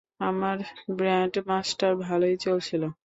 আমার 0.19 0.57
band 0.97 1.33
master 1.47 1.91
ভালোই 1.97 2.35
চলছিলো। 2.37 2.87